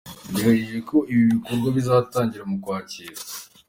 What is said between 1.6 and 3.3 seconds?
bizatangira mu Ukwakira.